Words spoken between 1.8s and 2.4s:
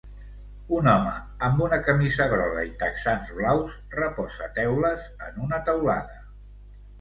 camisa